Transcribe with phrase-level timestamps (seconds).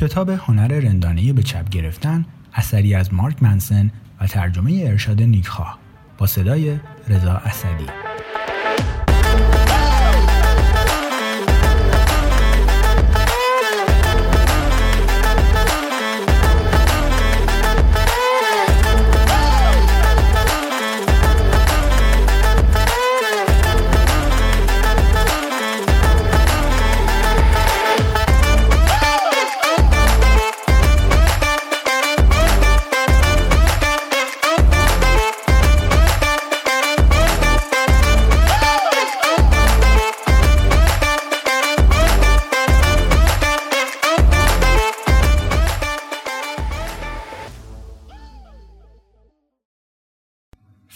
[0.00, 5.78] کتاب هنر رندانه به چپ گرفتن اثری از مارک منسن و ترجمه ارشاد نیکخواه
[6.18, 8.09] با صدای رضا اسدی.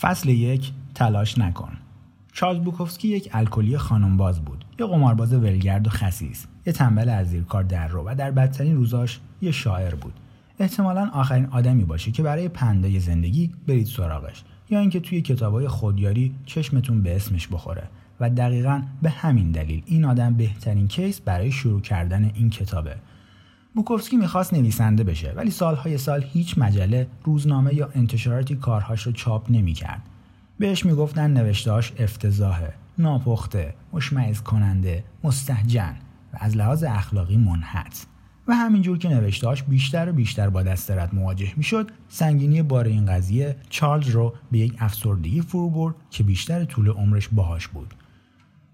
[0.04, 1.72] فصل یک تلاش نکن.
[2.32, 4.64] چارلز بوکوفسکی یک الکلی خانمباز بود.
[4.78, 6.46] یه قمارباز ولگرد و خسیس.
[6.66, 10.12] یه تنبل از زیر کار در رو و در بدترین روزاش یه شاعر بود.
[10.58, 14.44] احتمالا آخرین آدمی باشه که برای پندای زندگی برید سراغش.
[14.70, 17.88] یا اینکه توی کتابای خودیاری چشمتون به اسمش بخوره.
[18.20, 22.96] و دقیقا به همین دلیل این آدم بهترین کیس برای شروع کردن این کتابه.
[23.74, 29.50] بوکوفسکی می‌خواست نویسنده بشه ولی سالهای سال هیچ مجله روزنامه یا انتشاراتی کارهاش رو چاپ
[29.50, 30.02] نمی‌کرد.
[30.58, 35.96] بهش می‌گفتن نوشتهاش افتضاحه ناپخته مشمعز کننده مستهجن
[36.32, 38.06] و از لحاظ اخلاقی منحت
[38.48, 43.56] و همینجور که نوشتهاش بیشتر و بیشتر با دسترت مواجه می‌شد سنگینی بار این قضیه
[43.70, 47.94] چارلز رو به یک افسردگی فرو برد که بیشتر طول عمرش باهاش بود.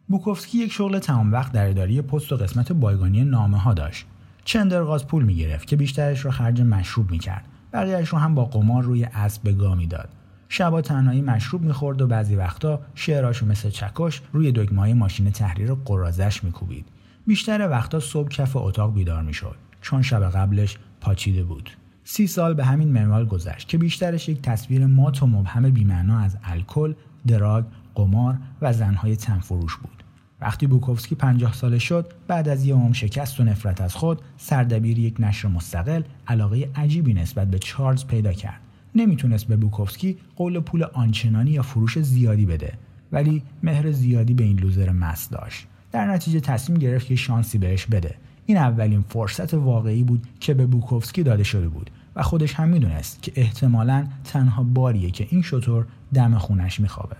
[0.09, 4.07] بوکوفسکی یک شغل تمام وقت در اداری پست و قسمت بایگانی نامه ها داشت.
[4.51, 7.45] چندرغاز پول می‌گرفت که بیشترش رو خرج مشروب می‌کرد.
[7.73, 10.09] بقیهش رو هم با قمار روی اسب به گاه می‌داد.
[10.49, 16.45] شبا تنهایی مشروب می‌خورد و بعضی وقتا شعراشو مثل چکش روی دگمای ماشین تحریر قرازش
[16.45, 16.87] میکوبید.
[17.27, 19.57] بیشتر وقتا صبح کف اتاق بیدار می‌شد.
[19.81, 21.71] چون شب قبلش پاچیده بود.
[22.05, 26.37] سی سال به همین منوال گذشت که بیشترش یک تصویر مات و مبهم بیمعنا از
[26.45, 26.95] الکل
[27.27, 27.65] دراگ
[27.95, 30.00] قمار و زنهای تنفروش بود.
[30.41, 34.99] وقتی بوکوفسکی 50 ساله شد بعد از یه عمر شکست و نفرت از خود سردبیر
[34.99, 38.61] یک نشر مستقل علاقه عجیبی نسبت به چارلز پیدا کرد.
[38.95, 42.73] نمی‌تونست به بوکوفسکی قول پول آنچنانی یا فروش زیادی بده
[43.13, 45.67] ولی مهر زیادی به این لوزر مست داشت.
[45.93, 48.15] در نتیجه تصمیم گرفت که شانسی بهش بده.
[48.47, 53.23] این اولین فرصت واقعی بود که به بوکوفسکی داده شده بود و خودش هم می‌دونست
[53.23, 57.17] که احتمالا تنها باریه که این شطور دم خونش میخوابه.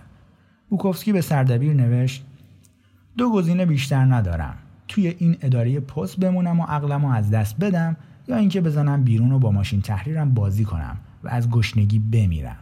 [0.69, 2.25] بوکوفسکی به سردبیر نوشت
[3.17, 4.55] دو گزینه بیشتر ندارم.
[4.87, 9.39] توی این اداره پست بمونم و عقلمو از دست بدم یا اینکه بزنم بیرون و
[9.39, 12.57] با ماشین تحریرم بازی کنم و از گشنگی بمیرم.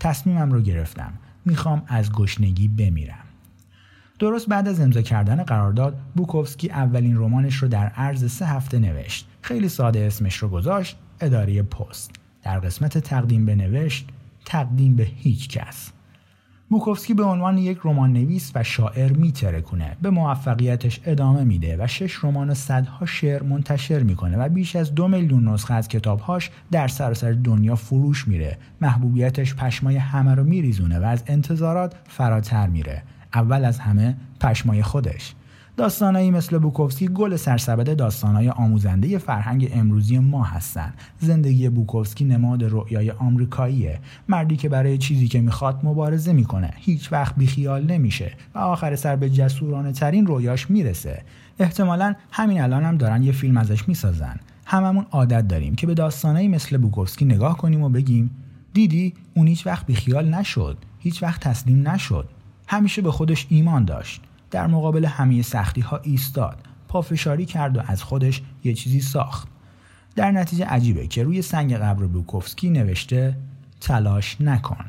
[0.00, 1.12] تصمیمم رو گرفتم.
[1.44, 3.24] می‌خوام از گشنگی بمیرم.
[4.18, 9.28] درست بعد از امضا کردن قرارداد بوکوفسکی اولین رمانش رو در عرض سه هفته نوشت.
[9.42, 12.10] خیلی ساده اسمش رو گذاشت اداره پست.
[12.42, 14.08] در قسمت تقدیم به نوشت
[14.44, 15.92] تقدیم به هیچ کس.
[16.70, 19.96] بوکوفسکی به عنوان یک رمان نویس و شاعر میترکونه.
[20.02, 24.94] به موفقیتش ادامه میده و شش رمان و صدها شعر منتشر می‌کنه و بیش از
[24.94, 28.58] دو میلیون نسخه از کتابهاش در سراسر دنیا فروش میره.
[28.80, 33.02] محبوبیتش پشمای همه رو میریزونه و از انتظارات فراتر میره.
[33.34, 35.34] اول از همه پشمای خودش.
[35.76, 40.94] داستانایی مثل بوکوفسکی گل سرسبد داستانهای آموزنده فرهنگ امروزی ما هستند.
[41.20, 43.98] زندگی بوکوفسکی نماد رؤیای آمریکاییه.
[44.28, 46.70] مردی که برای چیزی که می‌خواد مبارزه می‌کنه.
[46.76, 51.22] هیچ وقت بیخیال نمیشه و آخر سر به جسورانه ترین رویاش می‌رسه.
[51.58, 54.36] احتمالا همین الان هم دارن یه فیلم ازش می‌سازن.
[54.66, 58.30] هممون عادت داریم که به داستانایی مثل بوکوفسکی نگاه کنیم و بگیم
[58.72, 60.78] دیدی اون هیچ وقت بیخیال نشد.
[60.98, 62.28] هیچ وقت تسلیم نشد.
[62.66, 64.22] همیشه به خودش ایمان داشت.
[64.50, 66.58] در مقابل همه سختی ها ایستاد.
[66.88, 69.48] پافشاری کرد و از خودش یه چیزی ساخت.
[70.16, 73.36] در نتیجه عجیبه که روی سنگ قبر بوکوفسکی نوشته
[73.80, 74.84] تلاش نکن.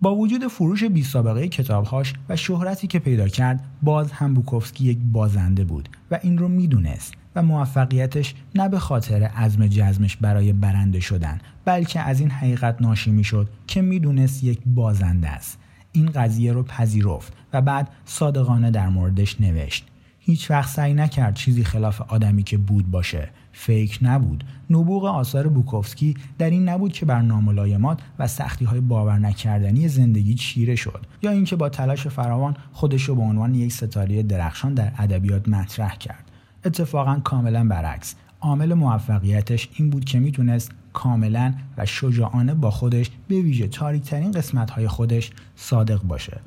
[0.00, 4.98] با وجود فروش بی سابقه کتابهاش و شهرتی که پیدا کرد باز هم بوکوفسکی یک
[4.98, 11.00] بازنده بود و این رو می‌دونست و موفقیتش نه به خاطر عزم جزمش برای برنده
[11.00, 15.58] شدن بلکه از این حقیقت ناشی می‌شد که می‌دونست یک بازنده است.
[15.92, 19.86] این قضیه رو پذیرفت و بعد صادقانه در موردش نوشت.
[20.20, 23.30] هیچ وقت سعی نکرد چیزی خلاف آدمی که بود باشه.
[23.52, 24.44] فیک نبود.
[24.70, 30.34] نبوغ آثار بوکوفسکی در این نبود که بر ناملایمات و سختی های باور نکردنی زندگی
[30.34, 34.92] چیره شد یا اینکه با تلاش فراوان خودش رو به عنوان یک ستاره درخشان در
[34.98, 36.24] ادبیات مطرح کرد.
[36.64, 38.14] اتفاقا کاملا برعکس.
[38.40, 44.70] عامل موفقیتش این بود که می‌تونست کاملا و شجاعانه با خودش به ویژه تاریکترین قسمت
[44.70, 46.40] های خودش صادق باشه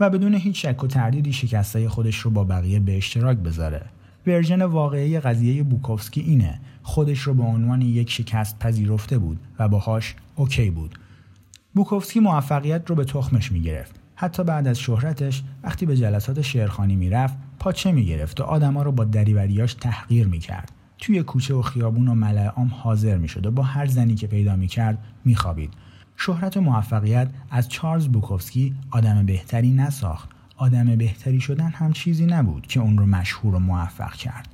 [0.00, 3.82] و بدون هیچ شک و تردیدی شکستای خودش رو با بقیه به اشتراک بذاره.
[4.26, 10.14] version واقعی قضیه بوکوفسکی اینه خودش رو به عنوان یک شکست پذیرفته بود و باهاش
[10.36, 10.98] okay بود.
[11.74, 13.94] بوکوفسکی موفقیت رو به تخمش می‌گرفت.
[14.14, 19.04] حتی بعد از شهرتش وقتی به جلسات شعرخوانی می‌رفت پاچه می‌گرفت و آدما رو با
[19.04, 20.72] دری‌وریاش تحقیر می‌کرد.
[20.98, 24.56] توی کوچه و خیابون و ملاء عام حاضر می‌شد و با هر زنی که پیدا
[24.56, 25.74] می‌کرد میخوابید.
[26.16, 30.28] شهرت و موفقیت از چارلز بوکوفسکی آدم بهتری نساخت.
[30.56, 34.48] آدم بهتری شدن هم چیزی نبود که اون رو مشهور و موفق کرد.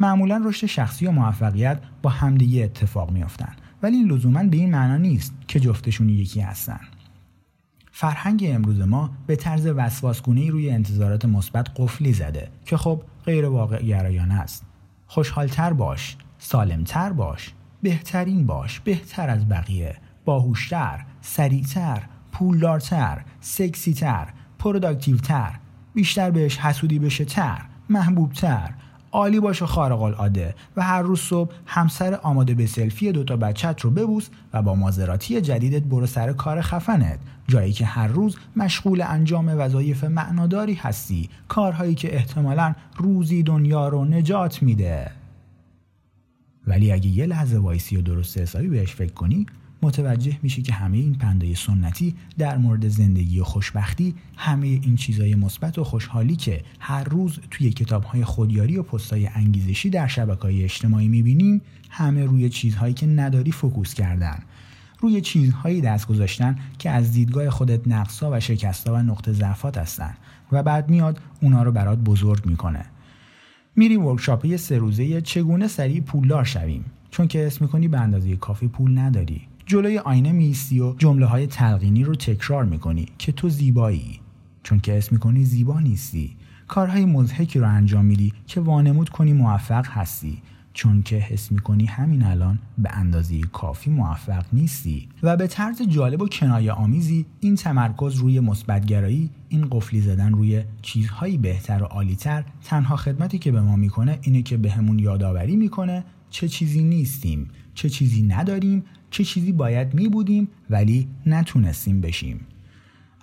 [0.00, 3.52] معمولا رشد شخصی و موفقیت با همدیگه اتفاق میافتن
[3.82, 6.80] ولی لزوما به این معنا نیست که جفتشون یکی هستن.
[7.92, 13.82] فرهنگ امروز ما به طرز وسواسگونه روی انتظارات مثبت قفلی زده که خب غیر واقع
[13.82, 14.64] گرایانه است.
[15.06, 25.58] خوشحالتر باش سالمتر باش بهترین باش بهتر از بقیه باهوشتر سریعتر پولدارتر سکسیتر productive تر
[25.94, 28.74] بیشتر بهش حسودی بشه تر محبوبتر.
[29.12, 33.90] عالی باشه خارق العاده و هر روز صبح همسر آماده به سلفی دوتا بچت رو
[33.90, 37.18] ببوس و با مازراتی جدیدت برو سر کار خفنت.
[37.48, 41.30] جایی که هر روز مشغول انجام وظایف معناداری هستی.
[41.48, 45.10] کارهایی که احتمالا روزی دنیا رو نجات میده.
[46.66, 49.46] ولی اگه یه لحظه وایسی و درست حسابی بهش فکر کنی
[49.86, 55.34] متوجه میشی که همه این پندای سنتی در مورد زندگی و خوشبختی همه این چیزای
[55.34, 60.64] مثبت و خوشحالی که هر روز توی کتابهای خودیاری و پستای انگیزشی در شبکه های
[60.64, 61.60] اجتماعی می‌بینیم
[61.90, 64.38] همه روی چیزهایی که نداری فکوس کردن.
[65.00, 70.14] روی چیزهایی دست گذاشتن که از دیدگاه خودت نقصا و شکستا و نقطه ضعفات هستن
[70.52, 72.84] و بعد میاد اونا رو برات بزرگ می‌کنه.
[73.76, 78.68] میری ورکشاپ سه روزه چگونه سریع پولدار شویم؟ چون که اسم می‌کنی به اندازه کافی
[78.68, 79.42] پول نداری.
[79.68, 84.20] جلوی آینه میستی و جمله های تلقینی رو تکرار می‌کنی که تو زیبایی.
[84.62, 86.36] چون که اسم می‌کنی زیبا نیستی.
[86.68, 90.42] کارهای مضحکی رو انجام میدی که وانمود کنی موفق هستی.
[90.72, 95.08] چون که حس می‌کنی همین الان به اندازه کافی موفق نیستی.
[95.22, 100.62] و به طرز جالب و کنایه آمیزی این تمرکز روی مثبتگرایی این قفلی زدن روی
[100.82, 105.56] چیزهایی بهتر و عالیتر تنها خدمتی که به ما می‌کنه اینه که بهمون به یادآوری
[105.56, 106.04] می‌کنه
[106.36, 112.46] چه چیزی نیستیم چه چیزی نداریم چه چیزی باید می بودیم ولی نتونستیم بشیم.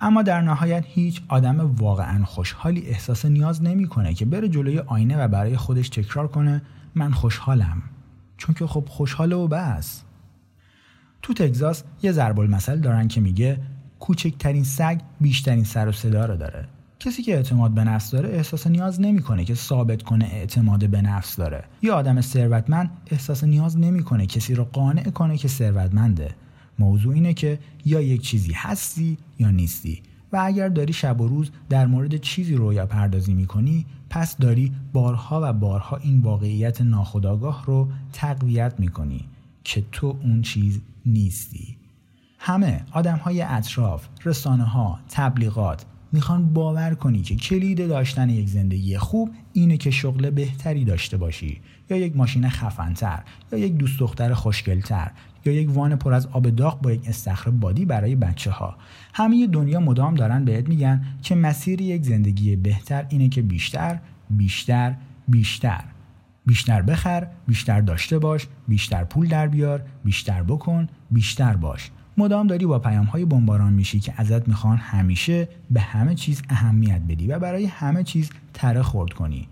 [0.00, 5.28] اما در نهایت هیچ آدم واقعا خوشحالی احساس نیاز نمی‌کنه که بره جلوی آینه و
[5.28, 6.62] برای خودش تکرار کنه
[6.94, 7.82] من خوشحالم.
[8.36, 10.02] چون که خب خوشحاله و بس.
[11.22, 13.60] تو تگزاس یه ضرب المثل دارن که میگه
[14.00, 16.68] کوچکترین سگ بیشترین سر و صدا رو داره.
[17.04, 21.36] کسی که اعتماد به نفس داره احساس نیاز نمی‌کنه که ثابت کنه اعتماد به نفس
[21.36, 21.64] داره.
[21.82, 26.34] یا آدم ثروتمند احساس نیاز نمی‌کنه کسی رو قانع کنه که ثروتمنده.
[26.78, 30.02] موضوع اینه که یا یک چیزی هستی یا نیستی.
[30.32, 35.40] و اگر داری شب و روز در مورد چیزی رویا پردازی می‌کنی پس داری بارها
[35.42, 39.24] و بارها این واقعیت ناخودآگاه رو تقویت می‌کنی
[39.64, 41.76] که تو اون چیز نیستی.
[42.38, 48.98] همه آدم های اطراف، رسانه ها، تبلیغات می‌خوان باور کنی که کلید داشتن یک زندگی
[48.98, 51.60] خوب اینه که شغل بهتری داشته باشی.
[51.90, 53.22] یا یک ماشین خفنتر
[53.52, 55.10] یا یک دوست دختر خوشگلتر
[55.44, 58.76] یا یک وان پر از آب داغ با یک استخر بادی برای بچه ها
[59.14, 63.98] همه دنیا مدام دارن بهت میگن که مسیر یک زندگی بهتر اینه که بیشتر
[64.30, 64.94] بیشتر
[65.28, 65.84] بیشتر.
[66.46, 71.90] بیشتر بخر بیشتر داشته باش بیشتر پول در بیار بیشتر بکن بیشتر باش.
[72.16, 77.00] مدام داری با پیام های بمباران میشی که ازت می‌خوان همیشه به همه چیز اهمیت
[77.08, 79.48] بدی و برای همه چیز تره خورد کنی.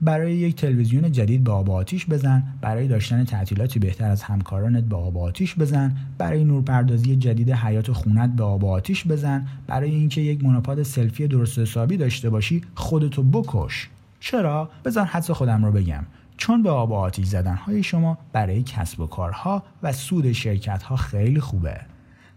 [0.00, 4.96] برای یک تلویزیون جدید به آب آتیش بزن برای داشتن تعطیلاتی بهتر از همکارانت به
[4.96, 10.44] آب آتیش بزن برای نورپردازی جدید حیات خونت به آب آتیش بزن برای اینکه یک
[10.44, 13.88] مونوپاد سلفی درست حسابی داشته باشی خودتو بکش.
[14.20, 16.04] چرا؟ بزن حدس خودم رو بگم.
[16.36, 20.96] چون به آب آتیش زدن های شما برای کسب و کارها و سود شرکت ها
[20.96, 21.80] خیلی خوبه.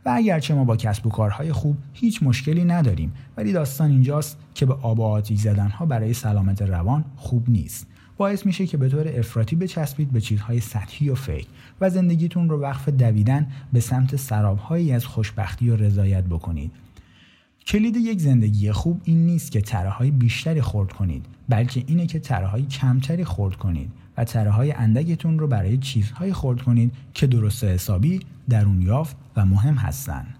[0.07, 4.65] و اگرچه ما با کسب و کارهای خوب هیچ مشکلی نداریم ولی داستان اینجاست که
[4.65, 7.87] به آب و آتیش زدنها برای سلامت روان خوب نیست.
[8.17, 11.47] باعث میشه که به طور افراطی بچسبید به چیزهای سطحی و فیک
[11.81, 16.71] و زندگیتون رو وقف دویدن به سمت سرابهایی از خوشبختی و رضایت بکنید.
[17.67, 22.61] کلید یک زندگی خوب این نیست که تره بیشتری خورد کنید بلکه اینه که تره
[22.61, 28.19] کمتری خورد کنید و تره های اندکتون رو برای چیزهایی خورد کنید که درست حسابی
[28.49, 30.36] درون یافت و مهم هستند.